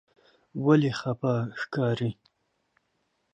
ولې 0.65 0.91
خپه 0.99 1.33
ښکارې؟ 1.61 2.09